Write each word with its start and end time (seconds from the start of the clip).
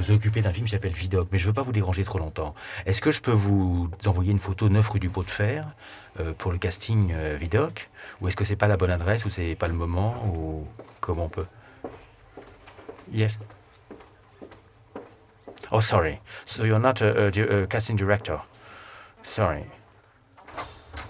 vous 0.00 0.12
occupez 0.12 0.40
d'un 0.40 0.52
film 0.52 0.64
qui 0.64 0.72
s'appelle 0.72 0.92
Vidoc, 0.92 1.28
mais 1.30 1.36
je 1.36 1.44
ne 1.44 1.48
veux 1.48 1.54
pas 1.54 1.62
vous 1.62 1.72
déranger 1.72 2.04
trop 2.04 2.18
longtemps. 2.18 2.54
Est-ce 2.86 3.02
que 3.02 3.10
je 3.10 3.20
peux 3.20 3.32
vous 3.32 3.90
envoyer 4.06 4.32
une 4.32 4.38
photo 4.38 4.70
9 4.70 4.88
rue 4.88 4.98
du 4.98 5.10
Pot 5.10 5.24
de 5.24 5.30
Fer 5.30 5.66
euh, 6.18 6.32
pour 6.36 6.52
le 6.52 6.58
casting 6.58 7.12
euh, 7.12 7.36
Vidoc? 7.38 7.90
Ou 8.20 8.28
est-ce 8.28 8.36
que 8.36 8.44
c'est 8.44 8.56
pas 8.56 8.66
la 8.66 8.78
bonne 8.78 8.90
adresse, 8.90 9.26
ou 9.26 9.30
c'est 9.30 9.54
pas 9.56 9.68
le 9.68 9.74
moment, 9.74 10.24
ou 10.34 10.66
comment 11.00 11.26
on 11.26 11.28
peut? 11.28 11.46
Yes. 13.12 13.38
Oh, 15.70 15.82
sorry. 15.82 16.18
So 16.46 16.64
you're 16.64 16.80
not 16.80 17.02
a 17.02 17.66
casting 17.66 17.96
director. 17.96 18.38
Sorry. 19.22 19.64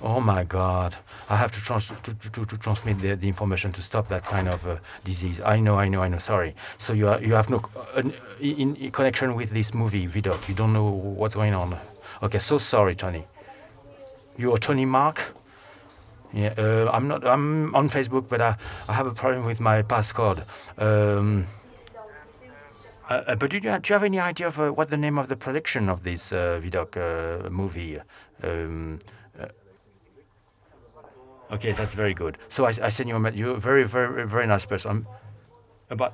Oh 0.03 0.21
my 0.21 0.45
God. 0.45 0.96
I 1.29 1.37
have 1.37 1.53
to, 1.53 1.61
trans- 1.61 1.93
to, 2.03 2.14
to, 2.14 2.45
to 2.45 2.57
transmit 2.57 3.00
the, 3.00 3.14
the, 3.14 3.29
information 3.29 3.71
to 3.72 3.82
stop 3.82 4.08
that 4.08 4.25
kind 4.25 4.49
of 4.49 4.67
uh, 4.67 4.77
disease. 5.04 5.41
I 5.41 5.61
know, 5.61 5.79
I 5.79 5.89
know, 5.89 6.03
I 6.03 6.08
know. 6.08 6.18
Sorry. 6.18 6.54
So 6.79 6.93
you 6.93 7.08
are, 7.08 7.21
you 7.21 7.35
have 7.35 7.50
no 7.50 7.61
uh, 7.95 8.03
in, 8.41 8.77
in, 8.77 8.91
connection 8.91 9.35
with 9.35 9.50
this 9.50 9.75
movie, 9.75 10.07
Vidoc. 10.07 10.49
You 10.49 10.55
don't 10.55 10.72
know 10.72 10.89
what's 10.89 11.35
going 11.35 11.55
on. 11.55 11.77
Okay, 12.22 12.39
so 12.39 12.57
sorry, 12.58 12.94
Tony. 12.94 13.25
You 14.39 14.55
are 14.55 14.58
Tony 14.58 14.86
Mark. 14.86 15.35
Yeah, 16.32 16.55
uh, 16.57 16.91
I'm 16.93 17.08
not. 17.08 17.27
I'm 17.27 17.75
on 17.75 17.91
Facebook, 17.91 18.29
but 18.29 18.41
I, 18.41 18.57
I 18.89 18.93
have 18.94 19.07
a 19.07 19.13
problem 19.13 19.44
with 19.44 19.61
my 19.61 19.82
passcode. 19.82 20.44
Um, 20.79 21.46
uh, 23.08 23.14
uh 23.14 23.35
but 23.35 23.50
do 23.50 23.57
you, 23.57 23.61
do 23.61 23.69
you, 23.69 23.93
have 23.94 24.05
any 24.05 24.21
idea 24.21 24.46
of 24.46 24.58
uh, 24.58 24.71
what 24.71 24.89
the 24.89 24.96
name 24.96 25.19
of 25.19 25.27
the 25.29 25.36
production 25.36 25.89
of 25.89 26.05
this 26.05 26.32
uh, 26.32 26.61
Vidoc 26.63 26.96
uh, 26.96 27.50
movie? 27.50 27.99
Um, 28.43 29.00
Okay, 31.53 31.72
that's 31.72 31.95
very 31.95 32.14
good. 32.14 32.39
So 32.48 32.64
I, 32.64 32.72
I 32.83 32.89
send 32.91 33.09
you 33.09 33.17
a 33.17 33.31
You're 33.33 33.56
a 33.56 33.61
very, 33.61 33.84
very, 33.84 34.27
very 34.27 34.47
nice 34.47 34.64
person. 34.64 35.05
I'm, 35.91 35.97
but 35.97 36.12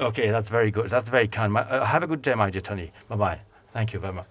okay, 0.00 0.30
that's 0.30 0.48
very 0.48 0.70
good. 0.70 0.88
That's 0.88 1.10
very 1.10 1.28
kind. 1.28 1.52
My, 1.52 1.60
uh, 1.62 1.84
have 1.84 2.02
a 2.02 2.06
good 2.06 2.22
day, 2.22 2.34
my 2.34 2.50
dear 2.50 2.62
Tony. 2.62 2.90
Bye 3.08 3.16
bye. 3.16 3.40
Thank 3.74 3.92
you 3.92 4.00
very 4.00 4.14
much. 4.14 4.26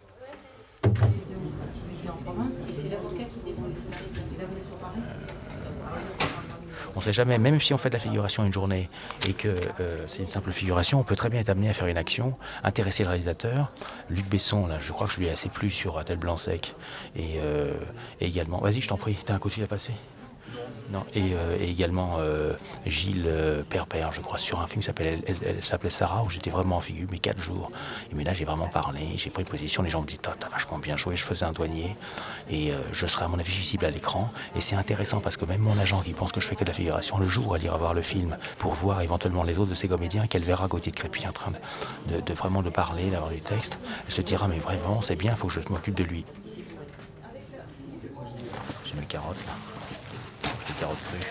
On 6.96 7.00
ne 7.00 7.04
sait 7.04 7.14
jamais, 7.14 7.38
même 7.38 7.62
si 7.62 7.76
on 7.76 7.78
fait 7.78 7.90
de 7.90 7.94
la 7.94 8.00
figuration 8.00 8.44
une 8.44 8.52
journée 8.52 8.90
et 9.28 9.34
que 9.34 9.50
euh, 9.80 10.08
c'est 10.08 10.24
une 10.24 10.30
simple 10.30 10.52
figuration, 10.52 11.00
on 11.00 11.04
peut 11.04 11.16
très 11.16 11.30
bien 11.30 11.40
être 11.40 11.50
amené 11.50 11.70
à 11.70 11.74
faire 11.74 11.88
une 11.88 11.98
action, 11.98 12.36
intéresser 12.64 13.04
le 13.04 13.10
réalisateur. 13.10 13.72
Luc 14.10 14.28
Besson, 14.28 14.66
là, 14.66 14.80
je 14.80 14.92
crois 14.92 15.06
que 15.06 15.14
je 15.14 15.20
lui 15.20 15.28
ai 15.28 15.30
assez 15.30 15.48
plu 15.48 15.70
sur 15.70 16.04
Tel 16.04 16.18
Blanc-Sec. 16.18 16.74
Et, 17.16 17.36
euh, 17.38 17.74
et 18.20 18.26
également, 18.26 18.58
vas-y, 18.62 18.82
je 18.82 18.88
t'en 18.88 18.98
prie, 18.98 19.16
t'as 19.24 19.36
un 19.36 19.38
coup 19.38 19.50
de 19.50 19.54
fil 19.54 19.64
à 19.64 19.68
passer? 19.68 19.94
Non, 20.90 21.06
et, 21.14 21.34
euh, 21.34 21.58
également 21.60 22.16
euh, 22.20 22.54
Gilles 22.86 23.26
euh, 23.28 23.62
Perpère, 23.64 24.14
je 24.14 24.22
crois, 24.22 24.38
sur 24.38 24.62
un 24.62 24.68
film 24.68 24.82
qui 24.82 24.86
s'appelait 24.86 25.20
elle, 25.28 25.64
s'appelait 25.64 25.90
Sarah, 25.90 26.24
où 26.24 26.30
j'étais 26.30 26.50
vraiment 26.50 26.78
en 26.78 26.82
figure, 26.82 27.08
mais 27.12 27.20
quatre 27.20 27.42
jours. 27.42 27.72
Et 28.10 28.16
mais 28.16 28.24
là, 28.24 28.34
j'ai 28.34 28.46
vraiment 28.46 28.70
parlé, 28.70 29.02
j'ai 29.18 29.30
pris 29.30 29.44
position, 29.44 29.84
les 29.84 29.90
gens 29.90 30.02
me 30.02 30.08
disent 30.08 30.20
T'as 30.22 30.50
vachement 30.50 30.78
bien 30.78 30.96
joué, 30.96 31.16
je 31.16 31.24
faisais 31.24 31.44
un 31.44 31.52
douanier, 31.52 31.96
et 32.50 32.72
je 32.92 33.06
serai 33.06 33.26
à 33.26 33.28
mon 33.28 33.40
avis 33.40 33.52
visible 33.52 33.86
à 33.86 33.90
l'écran. 33.90 34.32
Et 34.56 34.62
c'est 34.62 34.76
intéressant 34.76 35.20
parce 35.20 35.36
que 35.36 35.46
même 35.46 35.62
mon 35.62 35.78
agent 35.78 36.02
qui 36.02 36.14
pense 36.14 36.32
que 36.32 36.40
je 36.40 36.48
fais 36.48 36.56
que 36.56 36.64
de 36.64 36.70
la 36.70 36.74
figuration, 36.74 37.18
le 37.18 37.28
jour 37.28 37.56
elle 37.56 37.64
ira 37.64 37.78
voir 37.78 37.94
le 37.94 38.02
film 38.02 38.38
pour 38.58 38.74
voir 38.74 39.02
éventuellement 39.02 39.44
les 39.44 39.58
autres 39.58 39.70
de 39.70 39.76
ces 39.76 39.88
comédiens, 39.88 40.28
qu'elle 40.28 40.44
verra 40.44 40.68
Gauthier 40.68 40.92
de 40.92 40.98
Crépy 40.98 41.28
en 41.28 41.34
train 41.34 41.52
de, 42.08 42.34
vraiment 42.34 42.62
de 42.62 42.70
parler, 42.70 43.10
d'avoir 43.10 43.32
du 43.32 43.42
texte, 43.42 43.78
elle 44.06 44.14
se 44.14 44.22
dira 44.22 44.48
Mais 44.48 44.60
vraiment, 44.60 45.02
c'est 45.02 45.16
bien, 45.16 45.32
il 45.32 45.38
faut 45.38 45.48
que 45.48 45.54
je 45.54 45.60
m'occupe 45.70 45.96
de 45.96 46.04
lui. 46.04 46.26
J'ai 48.86 48.96
mes 48.96 49.06
carottes 49.06 49.46
là 49.46 49.77
carottes 50.78 51.04
crues. 51.04 51.28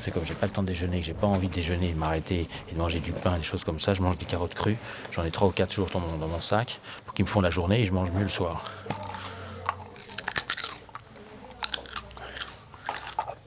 C'est 0.00 0.10
comme 0.10 0.24
j'ai 0.26 0.34
pas 0.34 0.46
le 0.46 0.52
temps 0.52 0.62
de 0.62 0.68
déjeuner, 0.68 0.98
que 1.00 1.06
j'ai 1.06 1.14
pas 1.14 1.28
envie 1.28 1.48
de 1.48 1.54
déjeuner, 1.54 1.92
de 1.92 1.98
m'arrêter 1.98 2.48
et 2.68 2.74
de 2.74 2.78
manger 2.78 2.98
du 2.98 3.12
pain, 3.12 3.36
des 3.36 3.44
choses 3.44 3.62
comme 3.62 3.78
ça, 3.78 3.94
je 3.94 4.02
mange 4.02 4.18
des 4.18 4.24
carottes 4.24 4.54
crues. 4.54 4.76
J'en 5.12 5.24
ai 5.24 5.30
trois 5.30 5.48
ou 5.48 5.52
quatre 5.52 5.72
jours 5.72 5.88
dans 5.92 6.00
mon, 6.00 6.16
dans 6.16 6.26
mon 6.26 6.40
sac 6.40 6.80
pour 7.04 7.14
qu'ils 7.14 7.24
me 7.24 7.30
font 7.30 7.40
la 7.40 7.50
journée 7.50 7.80
et 7.80 7.84
je 7.84 7.92
mange 7.92 8.10
mieux 8.10 8.24
le 8.24 8.28
soir. 8.28 8.64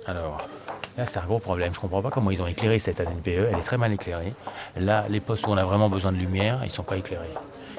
Alors, 0.07 0.47
là 0.97 1.05
c'est 1.05 1.17
un 1.17 1.25
gros 1.25 1.39
problème. 1.39 1.73
Je 1.73 1.79
comprends 1.79 2.01
pas 2.01 2.11
comment 2.11 2.31
ils 2.31 2.41
ont 2.41 2.47
éclairé 2.47 2.79
cette 2.79 3.01
ANPE. 3.01 3.27
Elle 3.27 3.57
est 3.57 3.65
très 3.65 3.77
mal 3.77 3.91
éclairée. 3.91 4.33
Là, 4.77 5.05
les 5.09 5.19
postes 5.19 5.47
où 5.47 5.49
on 5.49 5.57
a 5.57 5.65
vraiment 5.65 5.89
besoin 5.89 6.11
de 6.11 6.17
lumière, 6.17 6.61
ils 6.63 6.71
sont 6.71 6.83
pas 6.83 6.97
éclairés. 6.97 7.33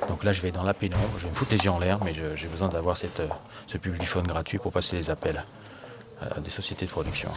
Donc 0.09 0.25
là, 0.25 0.33
je 0.33 0.41
vais 0.43 0.51
dans 0.51 0.63
la 0.63 0.75
pénombre, 0.75 1.09
je 1.17 1.25
vais 1.25 1.31
me 1.31 1.35
foutre 1.35 1.53
les 1.53 1.65
yeux 1.65 1.71
en 1.71 1.79
l'air, 1.79 1.99
mais 2.05 2.13
j'ai 2.13 2.47
besoin 2.49 2.69
d'avoir 2.69 2.97
euh, 3.03 3.29
ce 3.67 3.79
publiphone 3.79 4.27
gratuit 4.27 4.59
pour 4.59 4.73
passer 4.73 4.97
les 4.97 5.11
appels. 5.11 5.45
Euh, 6.23 6.41
des 6.41 6.51
sociétés 6.51 6.87
de 6.87 6.91
production. 6.91 7.31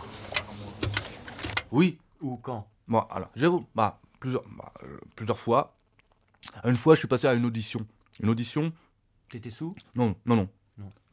Oui. 1.71 1.97
Ou 2.21 2.37
quand? 2.37 2.67
Moi, 2.87 3.07
alors, 3.11 3.29
j'avoue, 3.35 3.65
bah, 3.75 3.99
plusieurs, 4.19 4.43
bah, 4.57 4.71
euh, 4.83 4.99
plusieurs 5.15 5.39
fois. 5.39 5.75
Une 6.63 6.77
fois, 6.77 6.95
je 6.95 6.99
suis 6.99 7.07
passé 7.07 7.27
à 7.27 7.33
une 7.33 7.45
audition. 7.45 7.85
Une 8.21 8.29
audition. 8.29 8.71
T'étais 9.29 9.51
sous? 9.51 9.75
Non, 9.95 10.15
non, 10.25 10.35
non. 10.35 10.47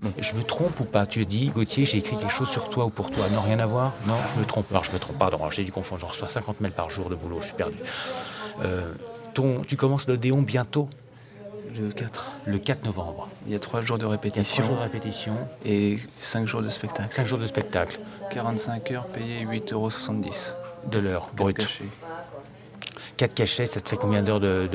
Non. 0.01 0.13
Je 0.19 0.35
me 0.35 0.43
trompe 0.43 0.79
ou 0.81 0.85
pas? 0.85 1.07
Tu 1.07 1.25
dis, 1.27 1.49
Gauthier, 1.49 1.85
j'ai 1.85 1.99
écrit 1.99 2.17
quelque 2.17 2.33
chose 2.33 2.49
sur 2.49 2.69
toi 2.69 2.85
ou 2.85 2.91
pour 2.91 3.11
toi. 3.11 3.29
Non, 3.31 3.41
rien 3.41 3.59
à 3.59 3.67
voir? 3.67 3.93
Non, 4.07 4.15
je 4.35 4.41
me 4.41 4.45
trompe. 4.45 4.71
Alors, 4.71 4.85
je 4.85 4.93
me 4.93 4.99
trompe, 4.99 5.19
pardon, 5.19 5.51
j'ai 5.51 5.65
dû 5.65 5.73
confondre. 5.73 6.01
Je 6.03 6.07
reçois 6.07 6.29
50 6.29 6.61
mails 6.61 6.73
par 6.73 6.91
jour 6.91 7.09
de 7.09 7.17
boulot, 7.17 7.41
je 7.41 7.47
suis 7.47 7.57
perdu. 7.57 7.79
Euh, 8.61 8.95
ton, 9.35 9.63
tu 9.63 9.77
commences 9.77 10.07
l'Odéon 10.07 10.43
bientôt? 10.43 10.89
Le 11.79 11.91
4. 11.91 12.33
Le 12.47 12.59
4 12.59 12.85
novembre. 12.85 13.29
Il 13.47 13.53
y 13.53 13.57
a 13.57 13.59
3 13.59 13.81
jours 13.81 13.99
de 13.99 14.07
répétition. 14.07 14.63
3 14.63 14.67
jours 14.67 14.77
de 14.77 14.83
répétition. 14.83 15.35
Et 15.65 15.99
5 16.21 16.47
jours 16.47 16.63
de 16.63 16.69
spectacle. 16.69 17.15
5 17.15 17.27
jours 17.27 17.39
de 17.39 17.47
spectacle. 17.47 17.99
45 18.31 18.91
heures 18.93 19.07
payées 19.07 19.45
8,70 19.45 19.73
euros. 19.73 19.91
De 20.91 20.99
l'heure, 20.99 21.31
brut. 21.37 21.67
4 23.17 23.35
cachets, 23.35 23.67
ça 23.67 23.81
te 23.81 23.89
fait 23.89 23.97
combien 23.97 24.23
d'heures 24.23 24.41
de, 24.41 24.69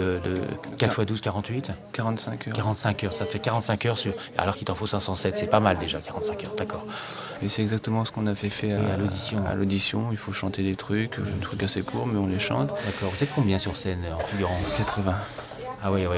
4 0.77 1.01
x 1.01 1.05
12, 1.05 1.21
48 1.21 1.71
45 1.93 2.47
heures. 2.47 2.55
45 2.55 3.03
heures, 3.03 3.13
ça 3.13 3.25
te 3.25 3.31
fait 3.31 3.39
45 3.39 3.85
heures 3.85 3.97
sur. 3.97 4.13
Alors 4.37 4.55
qu'il 4.55 4.65
t'en 4.65 4.73
faut 4.73 4.87
507, 4.87 5.37
c'est 5.37 5.47
pas 5.47 5.59
mal 5.59 5.77
déjà, 5.77 5.99
45 5.99 6.43
heures, 6.45 6.55
d'accord. 6.57 6.85
Et 7.43 7.49
c'est 7.49 7.61
exactement 7.61 8.03
ce 8.03 8.11
qu'on 8.11 8.25
avait 8.25 8.49
fait 8.49 8.73
à, 8.73 8.97
l'audition. 8.97 9.45
À 9.45 9.53
l'audition, 9.53 10.07
il 10.11 10.17
faut 10.17 10.31
chanter 10.31 10.63
des 10.63 10.75
trucs, 10.75 11.19
des 11.19 11.39
trucs 11.39 11.61
assez 11.63 11.81
courts, 11.81 12.07
mais 12.07 12.17
on 12.17 12.27
les 12.27 12.39
chante. 12.39 12.69
D'accord, 12.69 13.11
vous 13.11 13.23
êtes 13.23 13.33
combien 13.35 13.59
sur 13.59 13.75
scène 13.75 14.03
en 14.11 14.19
figurant? 14.19 14.57
80. 14.77 15.15
Ah 15.83 15.91
oui, 15.91 16.01
oui, 16.05 16.17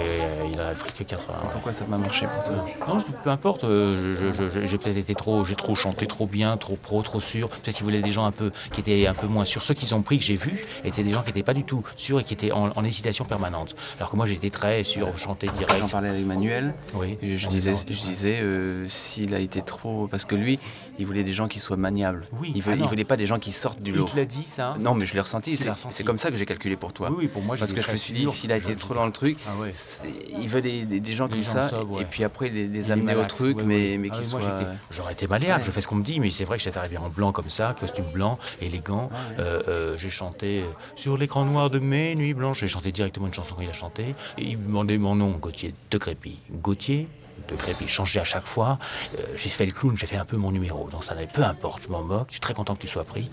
il 0.52 0.60
a 0.60 0.72
pris 0.72 0.92
que 0.92 1.04
80. 1.04 1.34
Pourquoi 1.54 1.72
ça 1.72 1.86
m'a 1.86 1.98
marché 1.98 2.28
pour 2.28 2.44
toi 2.44 2.66
Non, 2.86 2.98
peu 3.24 3.30
importe. 3.30 3.64
Euh, 3.64 4.34
j'ai 4.66 4.78
peut-être 4.78 4.98
été 4.98 5.16
trop, 5.16 5.46
j'ai 5.46 5.56
trop 5.56 5.74
chanté 5.74 6.06
trop 6.06 6.28
bien, 6.28 6.58
trop 6.58 6.76
pro, 6.76 7.02
trop 7.02 7.22
sûr. 7.22 7.48
Peut-être 7.48 7.78
qu'il 7.78 7.86
voulait 7.86 8.02
des 8.02 8.12
gens 8.12 8.26
un 8.26 8.32
peu 8.32 8.52
qui 8.74 8.82
étaient 8.82 9.08
un 9.08 9.14
peu 9.14 9.28
moins 9.28 9.46
sûrs. 9.46 9.62
Ceux 9.62 9.74
qu'ils 9.74 9.96
ont 9.96 10.02
pris 10.02 10.18
que 10.18 10.26
j'ai 10.26 10.36
vus 10.36 10.66
étaient 10.84 11.04
des 11.04 11.12
gens 11.12 11.22
qui 11.22 11.28
n'étaient 11.28 11.44
pas 11.44 11.54
du 11.54 11.64
tout 11.64 11.82
sûrs 11.96 12.20
et 12.20 12.24
qui 12.26 12.34
étaient 12.34 12.52
en, 12.52 12.84
hésitation 12.84 13.24
permanente. 13.24 13.76
Alors 14.00 14.12
que 14.12 14.18
moi, 14.18 14.26
j'étais 14.26 14.50
très 14.50 14.84
sûr, 14.84 15.18
chanter 15.18 15.48
direct. 15.48 15.80
J'en 15.80 15.88
parlais 15.88 16.10
avec 16.10 16.26
Manuel. 16.26 16.74
Oui. 16.96 17.18
Et 17.22 17.38
je 17.38 17.48
disais, 17.48 17.76
je 17.76 18.02
disais 18.02 18.40
euh, 18.42 18.86
s'il 18.90 19.34
a 19.34 19.40
été 19.40 19.62
trop, 19.62 20.08
parce 20.08 20.26
que 20.26 20.36
lui, 20.36 20.60
il 21.00 21.06
voulait 21.06 21.24
des 21.24 21.34
gens 21.34 21.48
qui 21.48 21.62
soient 21.62 21.78
maniables. 21.78 22.26
Oui. 22.38 22.52
Il, 22.54 22.62
veut, 22.62 22.76
ah 22.78 22.86
voulait 22.86 23.06
pas 23.06 23.16
des 23.16 23.26
gens 23.26 23.40
qui 23.40 23.54
sortent 23.54 23.82
du 23.82 23.94
lot. 23.94 24.06
Il 24.06 24.12
te 24.12 24.18
l'a 24.18 24.26
dit 24.26 24.44
ça 24.46 24.76
Non, 24.78 24.94
mais 24.94 25.06
je 25.06 25.14
l'ai 25.14 25.22
ressenti. 25.22 25.58
C'est 25.90 26.04
comme 26.04 26.18
ça 26.18 26.32
que 26.32 26.36
j'ai 26.36 26.46
calculé 26.46 26.76
pour 26.76 26.92
toi. 26.92 27.10
Oui, 27.16 27.30
pour 27.30 27.42
moi, 27.42 27.56
parce 27.58 27.72
que 27.72 27.80
je 27.80 27.92
me 27.92 27.96
suis 27.96 28.14
dit 28.14 28.28
s'il 28.28 28.52
a 28.52 28.58
été 28.58 28.76
trop 28.76 28.94
dans 28.94 29.06
le 29.06 29.14
truc. 29.14 29.38
Ah 29.48 29.53
ouais 29.60 29.72
il 30.40 30.48
veut 30.48 30.62
des, 30.62 31.12
gens 31.12 31.28
comme 31.28 31.44
ça, 31.44 31.70
et 32.00 32.06
puis 32.06 32.24
après 32.24 32.50
les, 32.50 32.92
amener 32.92 33.16
au 33.16 33.26
truc, 33.26 33.58
mais, 33.64 33.98
mais 33.98 34.10
ah 34.12 34.18
qui 34.18 34.26
soient. 34.26 34.42
J'aurais 34.92 35.14
été 35.14 35.28
malléable, 35.28 35.64
je 35.64 35.72
fais 35.72 35.82
ce 35.82 35.88
qu'on 35.88 35.96
me 35.96 36.04
dit, 36.04 36.20
mais 36.20 36.30
c'est 36.30 36.46
vrai 36.46 36.58
que 36.58 36.64
j'étais 36.64 36.78
arrivé 36.78 36.98
en 36.98 37.10
blanc 37.10 37.32
comme 37.32 37.50
ça, 37.50 37.76
costume 37.80 38.06
blanc, 38.06 38.40
élégant. 38.62 39.10
Euh, 39.40 39.62
euh, 39.68 39.98
j'ai 39.98 40.10
chanté 40.10 40.62
euh, 40.62 40.66
sur 40.96 41.18
l'écran 41.18 41.46
noir 41.46 41.70
de 41.70 41.80
mes 41.80 42.16
nuits 42.16 42.34
blanches. 42.34 42.60
J'ai 42.60 42.68
chanté 42.68 42.92
directement 42.92 43.28
une 43.28 43.34
chanson 43.34 43.56
qu'il 43.56 43.70
a 43.70 43.74
chantée. 43.74 44.16
Et 44.38 44.44
il 44.44 44.58
me 44.58 44.68
demandait 44.68 44.98
mon 44.98 45.16
nom, 45.16 45.32
Gauthier 45.32 45.74
de 45.92 45.98
Crépy. 45.98 46.40
Gauthier 46.52 47.08
de 47.50 47.56
Crépy, 47.56 47.88
changé 47.88 48.20
à 48.20 48.24
chaque 48.24 48.46
fois. 48.46 48.80
j'ai 49.36 49.50
fait 49.50 49.66
le 49.66 49.72
clown, 49.72 49.98
j'ai 49.98 50.08
fait 50.08 50.18
un 50.18 50.26
peu 50.26 50.38
mon 50.38 50.52
numéro. 50.52 50.90
Donc 50.90 51.04
ça 51.04 51.14
n'avait 51.14 51.28
peu 51.28 51.44
importe, 51.44 51.84
je 51.84 51.90
m'en 51.90 52.02
moque. 52.02 52.28
Je 52.30 52.34
suis 52.34 52.42
très 52.42 52.54
content 52.54 52.76
que 52.76 52.82
tu 52.82 52.88
sois 52.88 53.04
pris. 53.04 53.30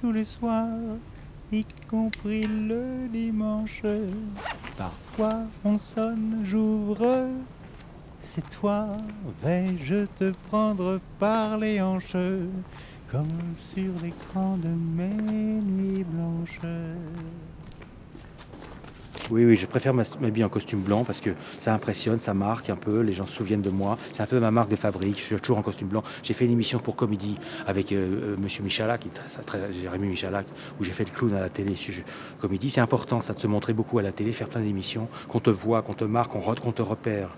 Tous 0.00 0.12
les 0.12 0.24
soirs, 0.24 0.68
y 1.52 1.64
compris 1.88 2.42
le 2.42 3.08
dimanche. 3.08 3.82
Parfois 4.76 5.44
on 5.64 5.78
sonne, 5.78 6.42
j'ouvre. 6.44 7.28
C'est 8.20 8.48
toi, 8.50 8.88
vais-je 9.42 10.06
te 10.18 10.32
prendre 10.48 11.00
par 11.18 11.58
les 11.58 11.80
hanches, 11.80 12.16
comme 13.10 13.38
sur 13.58 13.92
l'écran 14.02 14.56
de 14.56 14.68
mes 14.68 15.60
nuits 15.60 16.04
blanches? 16.04 16.58
Oui, 19.30 19.44
oui, 19.44 19.56
je 19.56 19.66
préfère 19.66 19.92
m'habiller 19.92 20.44
en 20.44 20.48
costume 20.48 20.82
blanc 20.82 21.02
parce 21.02 21.20
que 21.20 21.30
ça 21.58 21.74
impressionne, 21.74 22.20
ça 22.20 22.32
marque 22.32 22.70
un 22.70 22.76
peu, 22.76 23.00
les 23.00 23.12
gens 23.12 23.26
se 23.26 23.32
souviennent 23.32 23.62
de 23.62 23.70
moi. 23.70 23.98
C'est 24.12 24.22
un 24.22 24.26
peu 24.26 24.38
ma 24.38 24.52
marque 24.52 24.70
de 24.70 24.76
fabrique, 24.76 25.18
je 25.18 25.24
suis 25.24 25.36
toujours 25.36 25.58
en 25.58 25.62
costume 25.62 25.88
blanc. 25.88 26.04
J'ai 26.22 26.32
fait 26.32 26.44
une 26.44 26.52
émission 26.52 26.78
pour 26.78 26.94
Comédie 26.94 27.34
avec. 27.66 27.92
Euh, 27.92 28.06
euh, 28.06 28.36
Monsieur 28.38 28.62
Michalak, 28.62 29.04
Jérémy 29.82 30.08
Michalak, 30.08 30.46
où 30.78 30.84
j'ai 30.84 30.92
fait 30.92 31.04
le 31.04 31.10
clown 31.10 31.34
à 31.34 31.40
la 31.40 31.48
télé 31.48 31.74
Comédie. 32.40 32.70
C'est 32.70 32.80
important, 32.80 33.20
ça, 33.20 33.34
de 33.34 33.40
se 33.40 33.46
montrer 33.46 33.72
beaucoup 33.72 33.98
à 33.98 34.02
la 34.02 34.12
télé, 34.12 34.30
faire 34.30 34.48
plein 34.48 34.60
d'émissions, 34.60 35.08
qu'on 35.28 35.40
te 35.40 35.50
voit, 35.50 35.82
qu'on 35.82 35.92
te 35.92 36.04
marque, 36.04 36.32
qu'on 36.32 36.72
te 36.72 36.82
repère. 36.82 37.30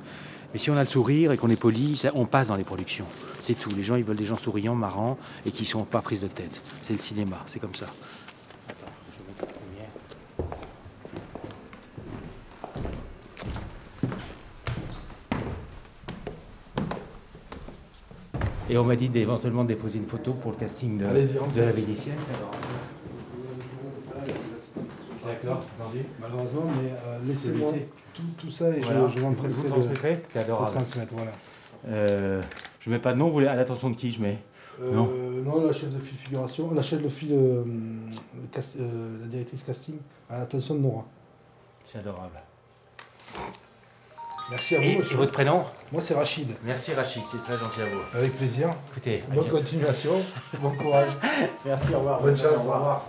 Mais 0.53 0.59
si 0.59 0.71
on 0.71 0.77
a 0.77 0.81
le 0.81 0.87
sourire 0.87 1.33
et 1.33 1.37
qu'on 1.37 1.49
est 1.49 1.61
poli, 1.61 2.01
on 2.15 2.27
passe 2.27 2.49
dans 2.49 2.57
les 2.57 2.65
productions. 2.65 3.07
C'est 3.41 3.55
tout. 3.55 3.71
Les 3.75 3.83
gens, 3.83 3.97
ils 3.97 4.05
veulent 4.05 4.17
des 4.17 4.25
gens 4.25 4.37
souriants, 4.37 4.75
marrants 4.75 5.19
et 5.47 5.51
qui 5.51 5.63
ne 5.63 5.69
sont 5.69 5.85
pas 5.85 6.03
prises 6.03 6.23
de 6.23 6.29
tête. 6.29 6.63
C'est 6.83 6.95
le 6.95 6.99
cinéma, 6.99 7.39
c'est 7.47 7.61
comme 7.61 7.75
ça. 7.75 7.87
Et 18.71 18.77
on 18.77 18.85
m'a 18.85 18.97
dit 18.97 19.09
d'éventuellement 19.09 19.65
déposer 19.65 19.99
une 19.99 20.07
photo 20.07 20.35
pour 20.35 20.51
le 20.53 20.57
casting 20.59 20.99
de, 20.99 21.05
de 21.07 21.61
la 21.61 21.71
Vénitienne. 21.73 22.17
D'accord, 25.25 25.65
Malheureusement, 26.21 26.67
mais 26.83 26.91
euh, 27.07 27.19
laissez-moi 27.27 27.73
tout, 28.15 28.23
tout, 28.39 28.51
ça 28.51 28.71
et 28.71 28.81
je, 28.81 28.89
je 28.89 29.21
Vous 29.21 29.95
c'est 30.27 30.39
adorable. 30.41 30.73
transmettre, 30.73 31.15
voilà. 31.15 31.31
Euh, 31.87 32.43
je 32.81 32.91
mets 32.91 32.99
pas 32.99 33.13
de 33.13 33.19
nom, 33.19 33.27
vous 33.27 33.33
voulez 33.35 33.47
à 33.47 33.55
l'attention 33.55 33.91
de 33.91 33.97
qui 33.97 34.11
je 34.11 34.21
mets 34.21 34.39
euh, 34.81 34.93
non. 34.93 35.09
non, 35.45 35.67
la 35.67 35.73
chef 35.73 35.93
de 35.93 35.99
file 35.99 36.17
figuration, 36.17 36.73
la 36.73 36.83
chef 36.83 37.03
de 37.03 37.09
file, 37.09 37.33
euh, 37.33 37.65
la 39.21 39.27
directrice 39.27 39.65
casting, 39.65 39.97
à 40.31 40.39
l'attention 40.39 40.77
de 40.77 40.81
Nora. 40.81 41.05
C'est 41.85 41.99
adorable. 41.99 42.41
Merci 44.51 44.77
à 44.77 44.79
vous. 44.79 44.85
Et, 44.85 45.15
votre 45.15 45.33
prénom 45.33 45.65
Moi, 45.93 46.01
c'est 46.03 46.15
Rachid. 46.15 46.49
Merci 46.65 46.95
Rachid, 46.95 47.23
c'est 47.27 47.39
très 47.39 47.59
gentil 47.59 47.83
à 47.83 47.85
vous. 47.85 48.01
Avec 48.15 48.37
plaisir. 48.37 48.75
Écoutez, 48.91 49.23
bonne 49.29 49.49
continuation, 49.49 50.23
bon 50.61 50.71
courage. 50.71 51.11
Merci, 51.65 51.95
au 51.95 51.99
revoir. 51.99 52.21
Bonne 52.23 52.37
chance, 52.37 52.67
au 52.67 52.73
revoir. 52.73 53.07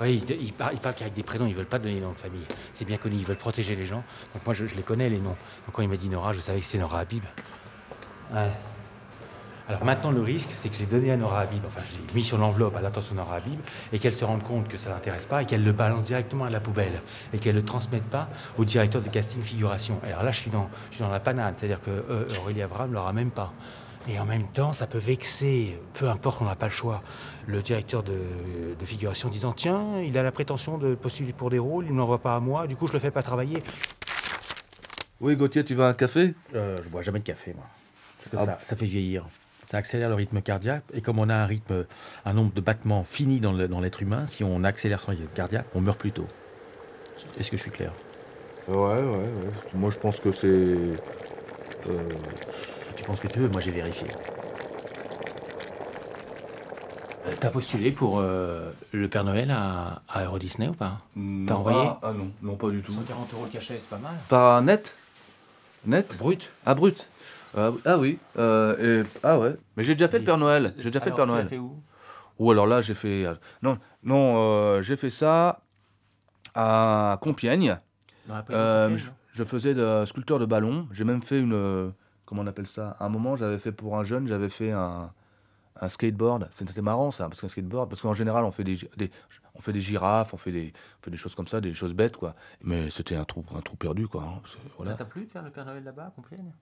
Oui, 0.00 0.20
ils, 0.40 0.52
parlent, 0.52 0.76
qu'avec 0.80 1.12
des 1.12 1.22
prénoms, 1.22 1.46
ils 1.46 1.52
ne 1.52 1.56
veulent 1.56 1.66
pas 1.66 1.78
donner 1.78 1.94
les 1.94 2.00
noms 2.00 2.10
de 2.10 2.18
famille. 2.18 2.44
C'est 2.72 2.84
bien 2.84 2.96
connu, 2.96 3.14
ils 3.16 3.24
veulent 3.24 3.36
protéger 3.36 3.76
les 3.76 3.84
gens. 3.84 4.02
Donc 4.34 4.44
moi, 4.44 4.52
je, 4.52 4.64
les 4.64 4.82
connais, 4.82 5.08
les 5.08 5.18
noms. 5.18 5.36
Donc 5.66 5.74
quand 5.74 5.82
il 5.82 5.88
m'a 5.88 5.96
dit 5.96 6.08
Nora, 6.08 6.32
je 6.32 6.40
savais 6.40 6.58
que 6.58 6.64
c'était 6.64 6.78
Nora 6.78 6.98
Habib. 6.98 7.22
Ouais. 8.34 8.50
Alors 9.68 9.84
maintenant, 9.84 10.10
le 10.10 10.20
risque, 10.20 10.50
c'est 10.60 10.68
que 10.68 10.74
je 10.74 10.80
l'ai 10.80 10.86
donné 10.86 11.12
à 11.12 11.16
Nora 11.16 11.40
Habib, 11.40 11.62
enfin, 11.66 11.80
je 11.88 11.96
l'ai 11.96 12.14
mis 12.14 12.24
sur 12.24 12.36
l'enveloppe 12.36 12.76
à 12.76 12.80
l'attention 12.80 13.14
de 13.14 13.20
Nora 13.20 13.36
Habib, 13.36 13.60
et 13.92 13.98
qu'elle 13.98 14.14
se 14.14 14.24
rende 14.24 14.42
compte 14.42 14.68
que 14.68 14.76
ça 14.76 14.90
ne 14.90 14.94
l'intéresse 14.94 15.26
pas, 15.26 15.42
et 15.42 15.46
qu'elle 15.46 15.62
le 15.62 15.72
balance 15.72 16.02
directement 16.02 16.44
à 16.44 16.50
la 16.50 16.60
poubelle, 16.60 17.00
et 17.32 17.38
qu'elle 17.38 17.54
ne 17.54 17.60
le 17.60 17.64
transmette 17.64 18.04
pas 18.04 18.28
au 18.58 18.64
directeur 18.64 19.02
de 19.02 19.08
casting 19.08 19.42
figuration. 19.42 20.00
Alors 20.04 20.24
là, 20.24 20.32
je 20.32 20.38
suis 20.38 20.50
dans, 20.50 20.68
je 20.90 20.96
suis 20.96 21.04
dans 21.04 21.10
la 21.10 21.20
panade, 21.20 21.56
c'est-à-dire 21.56 21.80
que 21.80 21.90
euh, 21.90 22.26
Aurélie 22.40 22.62
Abraham 22.62 22.90
ne 22.90 22.94
l'aura 22.94 23.12
même 23.12 23.30
pas. 23.30 23.52
Et 24.08 24.18
en 24.18 24.24
même 24.24 24.48
temps, 24.48 24.72
ça 24.72 24.88
peut 24.88 24.98
vexer, 24.98 25.78
peu 25.94 26.08
importe, 26.08 26.42
on 26.42 26.44
n'a 26.44 26.56
pas 26.56 26.66
le 26.66 26.72
choix, 26.72 27.02
le 27.46 27.62
directeur 27.62 28.02
de, 28.02 28.14
figuration 28.84 29.28
disant 29.28 29.52
Tiens, 29.52 30.00
il 30.04 30.18
a 30.18 30.24
la 30.24 30.32
prétention 30.32 30.76
de 30.76 30.96
postuler 30.96 31.32
pour 31.32 31.50
des 31.50 31.60
rôles, 31.60 31.86
il 31.86 31.92
ne 31.92 31.98
l'envoie 31.98 32.18
pas 32.18 32.34
à 32.34 32.40
moi, 32.40 32.66
du 32.66 32.74
coup, 32.74 32.88
je 32.88 32.94
le 32.94 32.98
fais 32.98 33.12
pas 33.12 33.22
travailler. 33.22 33.62
Oui, 35.20 35.36
Gauthier, 35.36 35.64
tu 35.64 35.76
veux 35.76 35.84
un 35.84 35.94
café? 35.94 36.34
Euh, 36.52 36.80
Je 36.82 36.88
bois 36.88 37.02
jamais 37.02 37.20
de 37.20 37.24
café, 37.24 37.54
moi. 37.54 37.64
Parce 38.18 38.44
que 38.44 38.50
ah. 38.50 38.58
ça 38.60 38.74
fait 38.74 38.86
vieillir 38.86 39.24
ça 39.72 39.78
accélère 39.78 40.10
le 40.10 40.14
rythme 40.16 40.42
cardiaque. 40.42 40.84
Et 40.92 41.00
comme 41.00 41.18
on 41.18 41.30
a 41.30 41.34
un 41.34 41.46
rythme, 41.46 41.86
un 42.26 42.34
nombre 42.34 42.52
de 42.52 42.60
battements 42.60 43.04
fini 43.04 43.40
dans 43.40 43.52
l'être 43.52 44.02
humain, 44.02 44.26
si 44.26 44.44
on 44.44 44.64
accélère 44.64 45.00
son 45.00 45.12
rythme 45.12 45.24
cardiaque, 45.34 45.64
on 45.74 45.80
meurt 45.80 45.98
plus 45.98 46.12
tôt. 46.12 46.26
Est-ce 47.38 47.50
que 47.50 47.56
je 47.56 47.62
suis 47.62 47.70
clair? 47.70 47.90
Ouais, 48.68 48.76
ouais, 48.76 49.02
ouais. 49.02 49.50
Moi, 49.72 49.90
je 49.90 49.96
pense 49.96 50.20
que 50.20 50.30
c'est. 50.30 50.46
Euh, 50.46 50.92
tu 52.96 53.04
penses 53.04 53.20
que 53.20 53.28
tu 53.28 53.38
veux? 53.38 53.48
Moi, 53.48 53.62
j'ai 53.62 53.70
vérifié. 53.70 54.08
Euh, 57.26 57.32
t'as 57.40 57.48
postulé 57.48 57.92
pour 57.92 58.18
euh, 58.20 58.72
le 58.92 59.08
Père 59.08 59.24
Noël 59.24 59.50
à, 59.50 60.02
à 60.06 60.24
Euro 60.24 60.38
Disney 60.38 60.68
ou 60.68 60.74
pas? 60.74 60.98
T'as 61.46 61.54
envoyé? 61.54 61.78
ah, 61.82 61.98
ah, 62.02 62.12
non, 62.12 62.30
non, 62.42 62.56
pas 62.56 62.68
du 62.68 62.82
tout. 62.82 62.92
140 62.92 63.32
euros 63.32 63.44
le 63.46 63.50
cachet, 63.50 63.78
c'est 63.80 63.88
pas 63.88 63.96
mal. 63.96 64.16
Pas 64.28 64.60
net? 64.60 64.94
Net? 65.86 66.14
Brut? 66.18 66.50
Ah, 66.66 66.74
brut 66.74 67.08
ah, 67.56 67.70
ah, 67.84 67.98
oui. 67.98 68.18
Euh, 68.38 69.04
ah 69.22 69.38
ouais. 69.38 69.56
Mais 69.76 69.84
j'ai 69.84 69.94
déjà 69.94 70.08
fait 70.08 70.18
le 70.18 70.24
Père 70.24 70.38
Noël. 70.38 70.74
J'ai 70.78 70.84
déjà 70.84 71.00
fait 71.00 71.10
le 71.10 71.16
Père 71.16 71.26
Noël. 71.26 71.48
fait 71.48 71.58
où? 71.58 71.82
Ou 72.38 72.50
alors 72.50 72.66
là, 72.66 72.80
j'ai 72.80 72.94
fait. 72.94 73.26
Euh, 73.26 73.34
non, 73.62 73.78
non 74.02 74.36
euh, 74.36 74.82
j'ai 74.82 74.96
fait 74.96 75.10
ça 75.10 75.60
à 76.54 77.18
Compiègne. 77.20 77.78
je, 78.28 79.44
faisais 79.44 79.74
de 79.74 80.04
sculpteur 80.06 80.38
de 80.38 80.46
ballon. 80.46 80.88
J'ai 80.92 81.04
même 81.04 81.22
fait 81.22 81.38
une. 81.40 81.92
comment 82.24 82.42
on 82.42 82.46
appelle 82.46 82.66
ça? 82.66 82.96
À 82.98 83.06
un 83.06 83.08
moment, 83.08 83.36
j'avais 83.36 83.58
fait 83.58 83.72
pour 83.72 83.98
un 83.98 84.04
jeune, 84.04 84.26
j'avais 84.26 84.48
fait 84.48 84.72
un, 84.72 85.12
un 85.80 85.88
skateboard. 85.88 86.48
C'était 86.50 86.80
marrant 86.80 87.10
ça, 87.10 87.28
parce 87.28 87.40
qu'un 87.40 87.48
skateboard, 87.48 87.90
parce 87.90 88.00
qu'en 88.00 88.14
général, 88.14 88.44
on 88.44 88.50
fait 88.50 88.64
des, 88.64 88.78
on 89.54 89.60
fait 89.60 89.72
des 89.72 89.80
girafes, 89.80 90.32
on 90.32 90.38
fait 90.38 90.52
des, 90.52 90.72
on 91.00 91.04
fait 91.04 91.10
des 91.10 91.16
choses 91.18 91.34
comme 91.34 91.48
ça, 91.48 91.60
des 91.60 91.74
choses 91.74 91.92
bêtes, 91.92 92.16
quoi. 92.16 92.34
Mais 92.62 92.88
c'était 92.88 93.16
un 93.16 93.24
trou, 93.24 93.44
un 93.54 93.60
trou 93.60 93.76
perdu, 93.76 94.08
quoi. 94.08 94.24
Hein, 94.24 94.40
voilà. 94.78 94.92
Ça 94.92 94.98
t'a 94.98 95.04
plu 95.04 95.26
de 95.26 95.30
faire 95.30 95.42
le 95.42 95.50
Père 95.50 95.66
Noël 95.66 95.84
là-bas 95.84 96.06
à 96.06 96.10
Compiègne? 96.10 96.52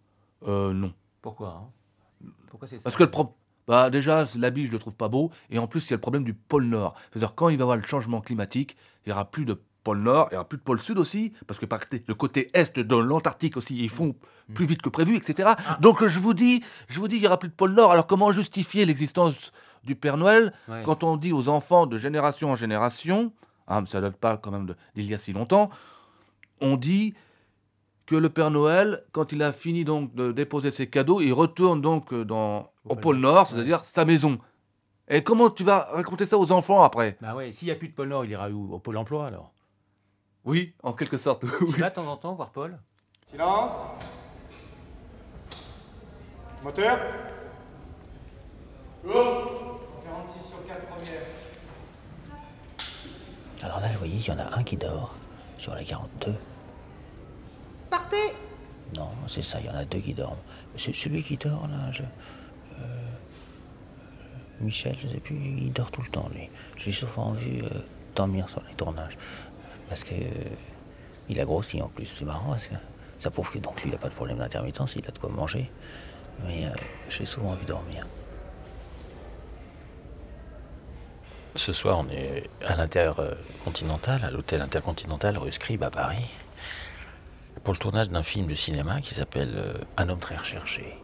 Euh, 0.47 0.73
non. 0.73 0.93
Pourquoi 1.23 1.49
hein? 1.49 2.29
Pourquoi 2.49 2.69
c'est 2.69 2.79
ça 2.79 2.85
Parce 2.85 2.97
que 2.97 3.05
le 3.05 3.11
problème. 3.11 3.35
Bah 3.69 3.89
déjà, 3.89 4.25
l'habit, 4.37 4.67
je 4.67 4.73
le 4.73 4.79
trouve 4.81 4.95
pas 4.95 5.09
beau. 5.09 5.31
Et 5.51 5.59
en 5.59 5.69
plus, 5.69 5.87
il 5.87 5.91
y 5.91 5.93
a 5.93 5.97
le 5.97 6.01
problème 6.01 6.25
du 6.25 6.35
pôle 6.35 6.65
Nord. 6.65 6.95
C'est-à-dire, 7.11 7.35
quand 7.37 7.51
il 7.51 7.57
va 7.57 7.61
y 7.61 7.63
avoir 7.63 7.77
le 7.77 7.85
changement 7.85 8.21
climatique, 8.21 8.77
il 9.07 9.11
y 9.11 9.13
aura 9.13 9.31
plus 9.31 9.45
de 9.45 9.61
pôle 9.85 9.99
Nord, 9.99 10.29
il 10.31 10.35
y 10.35 10.37
aura 10.37 10.49
plus 10.49 10.59
de 10.59 10.63
pôle 10.63 10.81
Sud 10.81 10.99
aussi, 10.99 11.33
parce 11.47 11.61
que 11.61 11.67
le 12.07 12.15
côté 12.15 12.51
Est 12.53 12.79
de 12.79 12.97
l'Antarctique 12.97 13.57
aussi, 13.57 13.77
ils 13.77 13.89
font 13.89 14.17
mm. 14.49 14.55
plus 14.55 14.67
vite 14.67 14.83
que 14.83 14.89
prévu, 14.89 15.17
etc. 15.17 15.53
Ah. 15.57 15.79
Donc 15.81 16.05
je 16.05 16.19
vous 16.19 16.35
dis, 16.35 16.63
je 16.89 16.99
vous 16.99 17.09
dis, 17.09 17.17
il 17.17 17.23
y 17.23 17.27
aura 17.27 17.39
plus 17.39 17.49
de 17.49 17.55
pôle 17.55 17.73
Nord. 17.73 17.93
Alors 17.93 18.07
comment 18.07 18.33
justifier 18.33 18.85
l'existence 18.85 19.53
du 19.85 19.95
Père 19.95 20.17
Noël? 20.17 20.53
Quand 20.85 21.05
on 21.05 21.17
dit 21.17 21.33
aux 21.33 21.49
enfants 21.49 21.87
de 21.87 21.97
génération 21.97 22.51
en 22.51 22.57
génération, 22.57 23.33
hein, 23.69 23.85
ça 23.87 24.01
date 24.01 24.17
pas 24.17 24.37
quand 24.37 24.51
même 24.51 24.75
d'il 24.95 25.07
y 25.07 25.15
a 25.15 25.19
si 25.19 25.33
longtemps, 25.33 25.71
on 26.61 26.77
dit 26.77 27.15
que 28.11 28.17
le 28.17 28.29
Père 28.29 28.51
Noël, 28.51 29.05
quand 29.13 29.31
il 29.31 29.41
a 29.41 29.53
fini 29.53 29.85
donc 29.85 30.13
de 30.17 30.33
déposer 30.33 30.73
ses 30.73 30.91
cadeaux, 30.91 31.21
il 31.21 31.33
retourne 31.33 31.81
donc 31.81 32.13
euh, 32.13 32.25
dans, 32.25 32.73
au, 32.85 32.97
pôle 32.97 33.19
Nord, 33.19 33.47
c'est-à-dire 33.47 33.85
sa 33.85 34.05
maison. 34.05 34.41
Et 35.07 35.23
comment 35.23 35.49
tu 35.49 35.63
vas 35.63 35.87
raconter 35.93 36.27
ça 36.27 36.37
aux 36.37 36.51
enfants 36.51 36.83
après? 36.83 37.17
Bah 37.21 37.37
ouais, 37.37 37.53
s'il 37.53 37.67
n'y 37.67 37.73
a 37.73 37.77
plus 37.77 37.87
de 37.87 37.95
pôle 37.95 38.09
Nord, 38.09 38.25
il 38.25 38.33
ira 38.33 38.51
où? 38.51 38.75
Au 38.75 38.81
pôle 38.81 38.97
emploi 38.97 39.29
alors? 39.29 39.53
Oui, 40.45 40.75
en 40.83 40.93
quelque 40.93 41.19
sorte. 41.19 41.45
Tu 41.73 41.81
vas 41.81 41.91
de 41.91 41.95
temps 41.95 42.09
en 42.09 42.17
temps 42.17 42.35
voir 42.35 42.51
Paul? 42.51 42.81
Silence. 43.31 43.75
Moteur. 46.65 46.99
Go. 49.05 49.13
46 49.13 50.49
sur 50.49 50.67
4 50.67 50.87
premières. 50.87 51.21
Alors 53.63 53.79
là, 53.79 53.93
je 53.93 53.99
voyais, 53.99 54.17
il 54.17 54.27
y 54.27 54.33
en 54.33 54.39
a 54.41 54.59
un 54.59 54.65
qui 54.65 54.77
dort 54.77 55.15
sur 55.59 55.77
la 55.77 55.85
42. 55.85 56.35
Partez 58.11 58.35
Non, 58.97 59.11
c'est 59.27 59.43
ça, 59.43 59.61
il 59.61 59.67
y 59.67 59.71
en 59.71 59.75
a 59.75 59.85
deux 59.85 59.99
qui 59.99 60.15
dorment. 60.15 60.37
C'est 60.77 60.95
celui 60.95 61.23
qui 61.23 61.37
dort 61.37 61.67
là, 61.69 61.91
je... 61.93 62.03
Euh, 62.03 62.77
Michel, 64.61 64.97
je 64.99 65.09
sais 65.09 65.21
plus, 65.21 65.37
il 65.37 65.73
dort 65.73 65.91
tout 65.91 66.03
le 66.03 66.09
temps 66.09 66.29
lui. 66.35 66.49
J'ai 66.77 66.93
souvent 66.93 67.33
vu 67.33 67.63
euh, 67.63 67.69
dormir 68.15 68.49
sur 68.49 68.63
les 68.69 68.75
tournages. 68.75 69.17
Parce 69.89 70.05
que 70.05 70.15
euh, 70.15 70.49
il 71.29 71.41
a 71.41 71.45
grossi 71.45 71.81
en 71.81 71.89
plus, 71.89 72.07
c'est 72.07 72.25
marrant 72.25 72.51
parce 72.51 72.69
que 72.69 72.75
ça 73.19 73.31
prouve 73.31 73.51
que 73.51 73.59
donc 73.59 73.83
lui 73.83 73.91
il 73.91 73.93
n'a 73.93 73.99
pas 73.99 74.09
de 74.09 74.15
problème 74.15 74.39
d'intermittence, 74.39 74.97
il 74.97 75.07
a 75.07 75.11
de 75.11 75.19
quoi 75.19 75.31
manger. 75.31 75.71
Mais 76.45 76.67
j'ai 77.09 77.27
souvent 77.27 77.53
vu 77.53 77.65
dormir. 77.67 78.07
Ce 81.57 81.73
soir, 81.73 81.99
on 81.99 82.09
est 82.09 82.49
à 82.65 82.77
l'intercontinental, 82.77 84.25
à 84.25 84.31
l'hôtel 84.31 84.63
intercontinental 84.63 85.37
rue 85.37 85.53
Scribe 85.53 85.83
à 85.83 85.91
Paris 85.91 86.31
pour 87.65 87.75
le 87.75 87.79
tournage 87.79 88.09
d'un 88.09 88.23
film 88.23 88.47
de 88.47 88.55
cinéma 88.55 89.01
qui 89.01 89.15
s'appelle 89.15 89.53
euh, 89.57 89.75
Un 89.97 90.09
homme 90.09 90.19
très 90.19 90.37
recherché. 90.37 90.97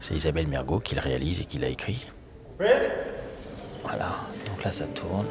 C'est 0.00 0.14
Isabelle 0.14 0.48
Mergot 0.48 0.80
qui 0.80 0.94
le 0.94 1.00
réalise 1.00 1.40
et 1.40 1.44
qui 1.44 1.58
l'a 1.58 1.68
écrit. 1.68 2.06
Voilà, 3.82 4.10
donc 4.46 4.64
là 4.64 4.70
ça 4.70 4.86
tourne. 4.86 5.26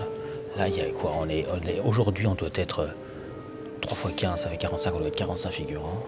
Là, 0.57 0.67
il 0.67 0.75
y 0.75 0.81
a 0.81 0.89
quoi? 0.91 1.11
On 1.19 1.29
est, 1.29 1.45
Aujourd'hui, 1.83 2.27
on 2.27 2.35
doit 2.35 2.49
être 2.55 2.95
3 3.81 4.11
x 4.11 4.21
15, 4.21 4.41
ça 4.41 4.49
fait 4.49 4.57
45, 4.57 4.93
on 4.95 4.99
doit 4.99 5.07
être 5.07 5.15
45 5.15 5.51
figurants. 5.51 6.03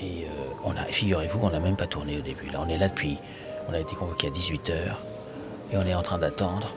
Et 0.00 0.24
euh, 0.24 0.54
on 0.64 0.70
a, 0.72 0.84
figurez-vous, 0.84 1.40
on 1.42 1.50
n'a 1.50 1.60
même 1.60 1.76
pas 1.76 1.86
tourné 1.86 2.18
au 2.18 2.20
début. 2.20 2.50
Là, 2.50 2.60
on 2.64 2.68
est 2.68 2.78
là 2.78 2.88
depuis. 2.88 3.18
On 3.68 3.72
a 3.72 3.80
été 3.80 3.96
convoqué 3.96 4.28
à 4.28 4.30
18h 4.30 4.72
et 5.72 5.76
on 5.76 5.86
est 5.86 5.94
en 5.94 6.02
train 6.02 6.18
d'attendre 6.18 6.76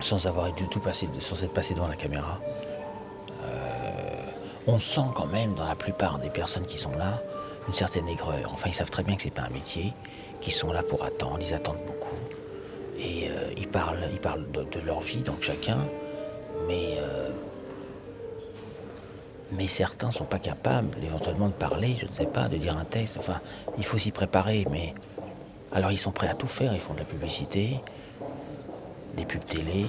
sans 0.00 0.26
avoir 0.26 0.52
du 0.52 0.68
tout 0.68 0.80
passé, 0.80 1.08
sans 1.20 1.42
être 1.42 1.52
passé 1.52 1.74
devant 1.74 1.88
la 1.88 1.94
caméra 1.94 2.40
on 4.66 4.78
sent 4.80 5.12
quand 5.14 5.26
même 5.26 5.54
dans 5.54 5.66
la 5.66 5.76
plupart 5.76 6.18
des 6.18 6.30
personnes 6.30 6.66
qui 6.66 6.78
sont 6.78 6.92
là 6.92 7.22
une 7.68 7.74
certaine 7.74 8.08
aigreur. 8.08 8.52
Enfin, 8.52 8.68
ils 8.68 8.74
savent 8.74 8.90
très 8.90 9.02
bien 9.02 9.16
que 9.16 9.22
c'est 9.22 9.30
pas 9.30 9.42
un 9.42 9.50
métier, 9.50 9.92
qu'ils 10.40 10.52
sont 10.52 10.72
là 10.72 10.82
pour 10.82 11.04
attendre, 11.04 11.38
ils 11.40 11.54
attendent 11.54 11.84
beaucoup. 11.86 12.16
Et 12.98 13.28
euh, 13.28 13.52
ils 13.56 13.68
parlent, 13.68 14.08
ils 14.12 14.20
parlent 14.20 14.46
de, 14.50 14.80
leur 14.80 15.00
vie, 15.00 15.22
donc 15.22 15.42
chacun. 15.42 15.78
mais, 16.66 16.96
euh, 16.98 17.30
mais 19.52 19.66
certains 19.66 20.08
ne 20.08 20.12
sont 20.12 20.24
pas 20.24 20.38
capables 20.38 20.96
éventuellement 21.02 21.48
de 21.48 21.54
parler, 21.54 21.96
je 21.98 22.06
ne 22.06 22.10
sais 22.10 22.26
pas, 22.26 22.48
de 22.48 22.56
dire 22.56 22.76
un 22.76 22.84
texte. 22.84 23.16
Enfin, 23.18 23.40
il 23.78 23.84
faut 23.84 23.98
s'y 23.98 24.10
préparer, 24.10 24.64
mais 24.70 24.94
alors 25.72 25.92
ils 25.92 25.98
sont 25.98 26.12
prêts 26.12 26.28
à 26.28 26.34
tout 26.34 26.48
faire, 26.48 26.72
ils 26.74 26.80
font 26.80 26.94
de 26.94 27.00
la 27.00 27.04
publicité, 27.04 27.80
des 29.16 29.24
pubs 29.24 29.44
télé, 29.44 29.86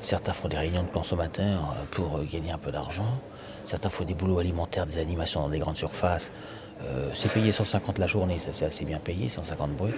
certains 0.00 0.32
font 0.32 0.48
des 0.48 0.58
réunions 0.58 0.82
de 0.82 0.90
consommateurs 0.90 1.74
euh, 1.78 1.84
pour 1.90 2.22
gagner 2.24 2.52
un 2.52 2.58
peu 2.58 2.70
d'argent, 2.70 3.20
certains 3.64 3.90
font 3.90 4.04
des 4.04 4.14
boulots 4.14 4.38
alimentaires, 4.38 4.86
des 4.86 4.98
animations 4.98 5.40
dans 5.40 5.48
des 5.48 5.58
grandes 5.58 5.76
surfaces. 5.76 6.32
Euh, 6.84 7.10
c'est 7.14 7.30
payé 7.32 7.52
150 7.52 7.98
la 7.98 8.06
journée, 8.06 8.38
ça 8.38 8.50
c'est 8.52 8.64
assez 8.64 8.84
bien 8.84 8.98
payé, 8.98 9.28
150 9.28 9.76
brut. 9.76 9.94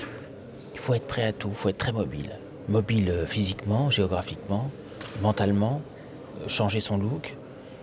Il 0.75 0.81
faut 0.81 0.95
être 0.95 1.07
prêt 1.07 1.25
à 1.25 1.33
tout, 1.33 1.49
il 1.51 1.55
faut 1.55 1.69
être 1.69 1.79
très 1.79 1.93
mobile. 1.93 2.39
Mobile 2.69 3.25
physiquement, 3.27 3.91
géographiquement, 3.91 4.71
mentalement, 5.23 5.81
changer 6.47 6.81
son 6.81 6.99
look 6.99 7.37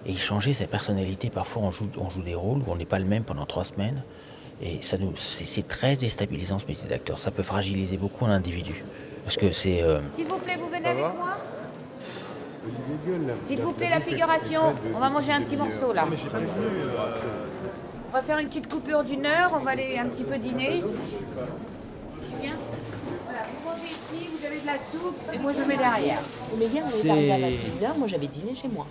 et 0.05 0.15
changer 0.15 0.53
sa 0.53 0.67
personnalité. 0.67 1.29
Parfois 1.29 1.63
on 1.63 1.71
joue, 1.71 1.89
on 1.97 2.09
joue 2.09 2.21
des 2.21 2.35
rôles 2.35 2.59
où 2.59 2.65
on 2.67 2.75
n'est 2.75 2.85
pas 2.85 2.99
le 2.99 3.05
même 3.05 3.23
pendant 3.23 3.45
trois 3.45 3.63
semaines. 3.63 4.03
Et 4.61 4.77
ça 4.81 4.99
nous, 4.99 5.13
c'est, 5.15 5.67
très 5.67 5.95
déstabilisant 5.95 6.59
ce 6.59 6.67
métier 6.67 6.87
d'acteur. 6.87 7.17
Ça 7.17 7.31
peut 7.31 7.41
fragiliser 7.41 7.97
beaucoup 7.97 8.25
un 8.25 8.31
individu. 8.31 8.83
Parce 9.23 9.35
que 9.35 9.51
c'est. 9.51 9.83
S'il 10.15 10.27
vous 10.27 10.37
plaît, 10.37 10.57
vous 10.57 10.69
venez 10.69 10.87
avec 10.87 11.15
moi? 11.17 11.37
S'il 13.47 13.61
vous 13.61 13.73
plaît, 13.73 13.89
la 13.89 13.99
figuration. 13.99 14.61
On 14.93 14.99
va 14.99 15.09
manger 15.09 15.31
un 15.31 15.41
petit 15.41 15.57
morceau 15.57 15.93
là. 15.93 16.05
On 18.09 18.13
va 18.13 18.21
faire 18.21 18.37
une 18.39 18.47
petite 18.47 18.71
coupure 18.71 19.03
d'une 19.03 19.25
heure. 19.25 19.51
On 19.53 19.59
va 19.59 19.71
aller 19.71 19.97
un 19.97 20.07
petit 20.07 20.23
peu 20.23 20.37
dîner. 20.37 20.83
Tu 22.27 22.33
viens 22.41 22.57
Voilà, 23.25 23.39
vous 23.53 23.69
mangez 23.69 23.91
ici, 23.91 24.29
vous 24.37 24.45
avez 24.45 24.59
de 24.59 24.65
la 24.65 24.77
soupe, 24.77 25.19
et 25.33 25.39
moi 25.39 25.51
je 25.57 25.63
mets 25.63 25.77
derrière. 25.77 26.19
Mais 26.57 26.65
hier, 26.65 26.83
on 26.85 27.05
est 27.05 27.09
arrivé 27.09 27.31
à 27.31 27.37
21h, 27.37 27.97
moi 27.97 28.07
j'avais 28.07 28.27
dîné 28.27 28.55
chez 28.55 28.67
moi. 28.67 28.85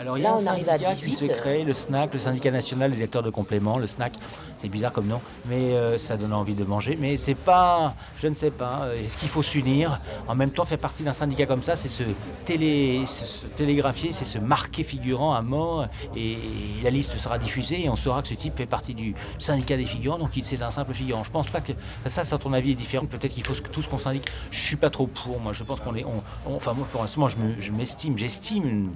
Alors 0.00 0.16
il 0.16 0.22
y 0.22 0.26
a 0.26 0.32
un 0.32 0.38
syndicat 0.38 0.78
qui 0.78 1.10
se 1.10 1.26
crée, 1.26 1.62
le 1.62 1.74
SNAC, 1.74 2.14
le 2.14 2.18
syndicat 2.18 2.50
national 2.50 2.90
des 2.90 3.02
acteurs 3.02 3.22
de 3.22 3.28
complément, 3.28 3.76
le 3.76 3.86
SNAC, 3.86 4.14
c'est 4.56 4.70
bizarre 4.70 4.94
comme 4.94 5.06
nom, 5.06 5.20
mais 5.44 5.74
euh, 5.74 5.98
ça 5.98 6.16
donne 6.16 6.32
envie 6.32 6.54
de 6.54 6.64
manger. 6.64 6.96
Mais 6.98 7.18
c'est 7.18 7.34
pas, 7.34 7.94
je 8.16 8.26
ne 8.26 8.34
sais 8.34 8.50
pas, 8.50 8.84
euh, 8.84 8.96
est-ce 8.96 9.18
qu'il 9.18 9.28
faut 9.28 9.42
s'unir? 9.42 10.00
En 10.26 10.34
même 10.34 10.52
temps, 10.52 10.64
faire 10.64 10.78
partie 10.78 11.02
d'un 11.02 11.12
syndicat 11.12 11.44
comme 11.44 11.62
ça, 11.62 11.76
c'est 11.76 11.90
se, 11.90 12.04
télé, 12.46 13.04
se, 13.06 13.46
télégraphier, 13.48 14.12
c'est 14.12 14.24
se 14.24 14.38
marquer 14.38 14.84
figurant 14.84 15.34
à 15.34 15.42
mort, 15.42 15.86
et 16.16 16.38
la 16.82 16.88
liste 16.88 17.18
sera 17.18 17.38
diffusée, 17.38 17.84
et 17.84 17.90
on 17.90 17.96
saura 17.96 18.22
que 18.22 18.28
ce 18.28 18.34
type 18.34 18.56
fait 18.56 18.64
partie 18.64 18.94
du 18.94 19.14
syndicat 19.38 19.76
des 19.76 19.84
figurants, 19.84 20.16
donc 20.16 20.30
c'est 20.42 20.62
un 20.62 20.70
simple 20.70 20.94
figurant. 20.94 21.24
Je 21.24 21.30
pense 21.30 21.50
pas 21.50 21.60
que 21.60 21.72
ça, 22.06 22.24
ça, 22.24 22.38
ton 22.38 22.54
avis 22.54 22.70
est 22.70 22.74
différent. 22.74 23.04
Peut-être 23.04 23.34
qu'il 23.34 23.44
faut 23.44 23.52
tous 23.54 23.86
qu'on 23.86 23.98
syndique. 23.98 24.30
Je 24.50 24.60
suis 24.60 24.76
pas 24.76 24.88
trop 24.88 25.06
pour, 25.08 25.38
moi. 25.40 25.52
Je 25.52 25.62
pense 25.62 25.80
qu'on 25.80 25.94
est, 25.94 26.06
enfin 26.46 26.72
moi 26.72 26.86
pour 26.90 27.02
l'instant, 27.02 27.28
je 27.28 27.70
m'estime, 27.70 28.16
j'estime 28.16 28.94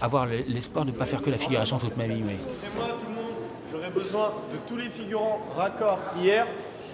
avoir 0.00 0.26
l'espoir 0.26 0.84
de 0.84 0.90
ne 0.90 0.96
pas 0.96 1.04
faire 1.04 1.22
que 1.22 1.30
la 1.30 1.38
figuration 1.38 1.78
toute 1.78 1.96
ma 1.96 2.06
vie. 2.06 2.22
Mais... 2.22 2.36
moi 2.76 2.86
tout 2.88 3.08
le 3.08 3.14
monde, 3.14 3.34
j'aurais 3.72 3.90
besoin 3.90 4.32
de 4.52 4.58
tous 4.66 4.76
les 4.76 4.90
figurants 4.90 5.40
raccords 5.56 5.98
hier 6.20 6.46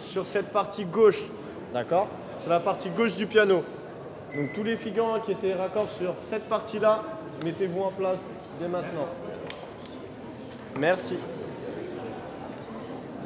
sur 0.03 0.27
cette 0.27 0.53
partie 0.53 0.85
gauche, 0.85 1.21
d'accord? 1.73 2.09
C'est 2.43 2.51
la 2.51 2.61
partie 2.61 2.91
gauche 2.91 3.15
du 3.15 3.27
piano. 3.27 3.63
Donc 4.35 4.53
tous 4.55 4.63
les 4.63 4.77
figurants 4.77 5.21
qui 5.21 5.33
étaient 5.33 5.55
raccords 5.55 5.91
sur 5.99 6.15
cette 6.29 6.49
partie-là, 6.49 7.03
mettez-vous 7.45 7.83
en 7.83 7.91
place 7.91 8.19
dès 8.61 8.69
maintenant. 8.69 9.09
Merci. 10.79 11.15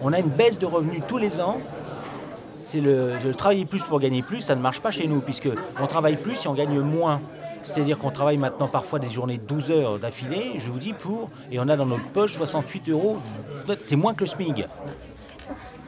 On 0.03 0.13
a 0.13 0.19
une 0.19 0.29
baisse 0.29 0.59
de 0.59 0.67
revenus 0.67 1.03
tous 1.07 1.19
les 1.19 1.41
ans. 1.41 1.59
C'est 2.67 2.81
le, 2.81 3.19
le 3.25 3.35
travailler 3.35 3.67
plus 3.67 3.83
pour 3.83 4.01
gagner 4.01 4.23
plus, 4.23 4.41
ça 4.41 4.57
ne 4.57 4.61
marche 4.61 4.81
pas 4.81 4.91
chez 4.91 5.07
nous, 5.07 5.21
puisque 5.21 5.49
on 5.81 5.87
travaille 5.87 6.17
plus 6.17 6.45
et 6.45 6.49
on 6.49 6.55
gagne 6.55 6.81
moins. 6.81 7.21
C'est-à-dire 7.65 7.99
qu'on 7.99 8.11
travaille 8.11 8.37
maintenant 8.37 8.69
parfois 8.69 8.99
des 8.99 9.11
journées 9.11 9.39
de 9.39 9.43
12 9.43 9.71
heures 9.71 9.99
d'affilée, 9.99 10.53
je 10.59 10.71
vous 10.71 10.79
dis, 10.79 10.93
pour, 10.93 11.31
et 11.51 11.59
on 11.59 11.69
a 11.69 11.77
dans 11.77 11.87
notre 11.87 12.09
poche 12.11 12.35
68 12.37 12.91
euros. 12.91 13.17
C'est 13.83 13.97
moins 13.97 14.15
que 14.15 14.21
le 14.21 14.27
SMIG. 14.27 14.67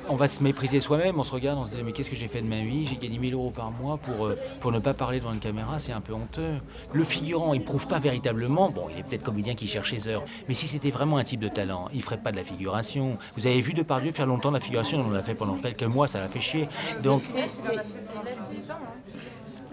On 0.09 0.15
va 0.15 0.29
se 0.29 0.41
mépriser 0.41 0.79
soi-même, 0.79 1.19
on 1.19 1.25
se 1.25 1.33
regarde, 1.33 1.59
on 1.59 1.67
se 1.67 1.75
dit 1.75 1.83
mais 1.83 1.91
qu'est-ce 1.91 2.11
que 2.11 2.17
j'ai 2.17 2.29
fait 2.29 2.41
de 2.41 2.47
ma 2.47 2.61
vie 2.61 2.87
J'ai 2.87 2.97
gagné 2.97 3.19
1000 3.19 3.35
euros 3.35 3.51
par 3.51 3.73
mois 3.73 3.97
pour, 3.97 4.27
euh, 4.27 4.39
pour 4.61 4.71
ne 4.71 4.79
pas 4.79 4.95
parler 4.95 5.19
devant 5.19 5.33
une 5.33 5.41
caméra, 5.41 5.81
c'est 5.81 5.91
un 5.91 6.01
peu 6.01 6.13
honteux. 6.13 6.61
Le 6.93 7.03
figurant, 7.03 7.55
il 7.55 7.65
prouve 7.65 7.89
pas 7.89 7.99
véritablement, 7.99 8.71
bon, 8.71 8.87
il 8.93 9.01
est 9.01 9.03
peut-être 9.03 9.25
comédien 9.25 9.57
qui 9.57 9.67
cherche 9.67 9.91
ses 9.91 10.07
heures, 10.07 10.25
mais 10.47 10.55
si 10.55 10.69
c'était 10.69 10.93
vraiment 10.93 11.17
un 11.17 11.25
type 11.25 11.41
de 11.41 11.49
talent, 11.49 11.89
il 11.93 12.03
ferait 12.03 12.19
pas 12.19 12.31
de 12.31 12.37
la 12.37 12.45
figuration. 12.45 13.19
Vous 13.37 13.49
avez 13.49 13.61
vu 13.61 13.73
Depardieu 13.73 14.13
faire 14.13 14.27
longtemps 14.27 14.51
de 14.51 14.55
la 14.55 14.61
figuration, 14.61 15.05
on 15.05 15.11
l'a 15.11 15.23
fait 15.23 15.35
pendant 15.35 15.57
quelques 15.57 15.83
mois, 15.83 16.07
ça 16.07 16.21
l'a 16.21 16.29
fait 16.29 16.41
chier. 16.41 16.69
Donc, 17.03 17.23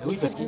oui, 0.06 0.18
parce 0.20 0.34
que 0.34 0.42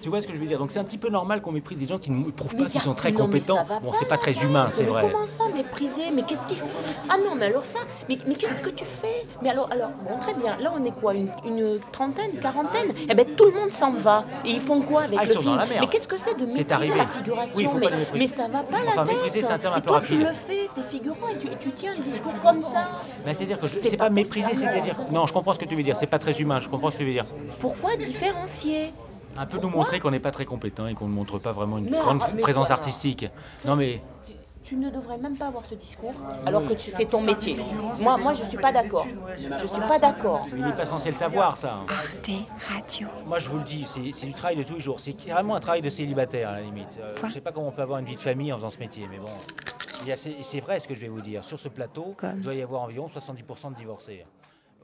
tu 0.00 0.08
vois 0.08 0.20
ce 0.20 0.26
que 0.26 0.34
je 0.34 0.38
veux 0.38 0.46
dire? 0.46 0.58
Donc 0.58 0.70
c'est 0.70 0.78
un 0.78 0.84
petit 0.84 0.98
peu 0.98 1.10
normal 1.10 1.40
qu'on 1.40 1.52
méprise 1.52 1.78
des 1.78 1.86
gens 1.86 1.98
qui 1.98 2.10
ne 2.10 2.30
prouvent 2.30 2.56
pas 2.56 2.66
qu'ils 2.66 2.80
sont 2.80 2.94
très 2.94 3.12
compétents. 3.12 3.64
Bon, 3.82 3.92
c'est 3.92 4.08
pas 4.08 4.18
très 4.18 4.32
humain, 4.32 4.68
c'est 4.70 4.84
vrai. 4.84 5.02
Comment 5.02 5.26
ça, 5.26 5.54
mépriser? 5.54 6.10
Mais 6.14 6.22
qu'est-ce 6.22 6.46
qu'il 6.46 6.56
fait 6.56 6.66
Ah 7.08 7.16
non, 7.18 7.34
mais 7.36 7.46
alors 7.46 7.64
ça, 7.64 7.80
mais, 8.08 8.18
mais 8.26 8.34
qu'est-ce 8.34 8.54
que 8.54 8.70
tu 8.70 8.84
fais? 8.84 9.26
Mais 9.42 9.50
alors, 9.50 9.68
alors, 9.72 9.90
bon, 9.90 10.18
très 10.20 10.34
bien. 10.34 10.56
Là, 10.58 10.72
on 10.76 10.84
est 10.84 10.92
quoi 10.92 11.14
une, 11.14 11.30
une, 11.44 11.78
trentaine, 11.92 12.32
quarantaine? 12.40 12.92
Eh 13.08 13.14
bien, 13.14 13.24
tout 13.36 13.44
le 13.46 13.52
monde 13.52 13.70
s'en 13.70 13.92
va. 13.92 14.24
Et 14.44 14.50
ils 14.50 14.60
font 14.60 14.80
quoi 14.80 15.02
avec 15.02 15.18
ah, 15.20 15.24
le 15.24 15.32
film? 15.32 15.58
Mais 15.80 15.86
qu'est-ce 15.88 16.08
que 16.08 16.18
c'est 16.18 16.34
de 16.34 16.46
mépriser 16.46 16.94
la 16.96 17.06
figuration 17.06 17.50
oui, 17.56 17.68
mais, 17.78 17.88
mais, 18.14 18.26
ça 18.26 18.46
va 18.46 18.62
pas 18.62 18.78
enfin, 18.86 19.04
la 19.04 19.12
tête. 19.12 19.32
c'est 19.32 19.50
un 19.50 19.58
terme 19.58 19.74
un 19.74 19.78
et 19.78 19.82
toi, 19.82 20.00
tu 20.00 20.18
le 20.18 20.26
fais, 20.26 20.68
t'es 20.74 20.82
figurant, 20.82 21.28
et 21.28 21.38
tu, 21.38 21.46
et 21.48 21.56
tu, 21.58 21.72
tiens 21.72 21.92
un 21.96 22.00
discours 22.00 22.38
comme 22.40 22.60
ça. 22.60 22.88
Mais 23.24 23.34
c'est-à-dire 23.34 23.58
que 23.60 23.66
c'est 23.68 23.96
pas, 23.96 24.04
pas 24.04 24.10
mépriser, 24.10 24.54
c'est-à-dire... 24.54 24.96
Non, 25.10 25.26
je 25.26 25.32
comprends 25.32 25.54
ce 25.54 25.58
que 25.58 25.64
tu 25.64 25.74
veux 25.74 25.82
dire. 25.82 25.96
C'est 25.96 26.06
pas 26.06 26.18
très 26.18 26.32
humain, 26.40 26.60
je 26.60 26.68
comprends 26.68 26.90
ce 26.90 26.96
que 26.96 27.02
tu 27.02 27.06
veux 27.06 27.12
dire. 27.12 27.26
Pourquoi 27.60 27.96
différencier? 27.96 28.92
Un 29.40 29.46
peu 29.46 29.58
nous 29.58 29.70
montrer 29.70 30.00
qu'on 30.00 30.10
n'est 30.10 30.20
pas 30.20 30.32
très 30.32 30.44
compétent 30.44 30.86
et 30.86 30.94
qu'on 30.94 31.08
ne 31.08 31.14
montre 31.14 31.38
pas 31.38 31.52
vraiment 31.52 31.78
une 31.78 31.90
grande 31.90 32.20
présence 32.40 32.70
artistique. 32.70 33.26
Non 33.66 33.74
mais 33.74 34.00
tu 34.62 34.76
ne 34.76 34.90
devrais 34.90 35.16
même 35.16 35.36
pas 35.36 35.46
avoir 35.46 35.64
ce 35.64 35.74
discours 35.74 36.12
alors 36.44 36.64
que 36.64 36.78
c'est 36.78 37.06
ton 37.06 37.22
métier. 37.22 37.56
Moi, 38.00 38.18
moi 38.18 38.34
je 38.34 38.44
ne 38.44 38.48
suis 38.48 38.58
pas 38.58 38.70
d'accord. 38.70 39.06
Je 39.34 39.66
suis 39.66 39.80
pas 39.80 39.98
d'accord. 39.98 40.46
Il 40.54 40.62
n'est 40.64 40.72
pas 40.72 40.84
censé 40.84 41.10
le 41.10 41.16
savoir, 41.16 41.56
ça. 41.56 41.80
Arte 41.88 42.30
Radio. 42.68 43.08
Moi, 43.26 43.38
je 43.38 43.48
vous 43.48 43.56
le 43.56 43.64
dis, 43.64 43.84
c'est 43.86 44.26
du 44.26 44.32
travail 44.32 44.56
de 44.56 44.62
tous 44.62 44.74
les 44.74 44.80
jours. 44.80 45.00
C'est 45.00 45.18
vraiment 45.28 45.56
un 45.56 45.60
travail 45.60 45.82
de 45.82 45.90
célibataire, 45.90 46.50
à 46.50 46.52
la 46.52 46.60
limite. 46.60 47.00
Euh, 47.02 47.14
je 47.22 47.26
ne 47.26 47.32
sais 47.32 47.40
pas 47.40 47.50
comment 47.50 47.68
on 47.68 47.72
peut 47.72 47.82
avoir 47.82 47.98
une 47.98 48.04
vie 48.04 48.14
de 48.14 48.20
famille 48.20 48.52
en 48.52 48.56
faisant 48.58 48.70
ce 48.70 48.78
métier, 48.78 49.08
mais 49.10 49.18
bon. 49.18 49.26
C'est 50.14 50.60
vrai 50.60 50.78
ce 50.78 50.86
que 50.86 50.94
je 50.94 51.00
vais 51.00 51.08
vous 51.08 51.22
dire. 51.22 51.42
Sur 51.42 51.58
ce 51.58 51.68
plateau, 51.68 52.14
il 52.36 52.42
doit 52.42 52.54
y 52.54 52.62
avoir 52.62 52.82
environ 52.82 53.08
70% 53.08 53.72
de 53.72 53.76
divorcés 53.76 54.24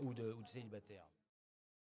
ou 0.01 0.13
de, 0.15 0.35
ou 0.37 0.43
de 0.43 0.49
célibataires. 0.49 1.05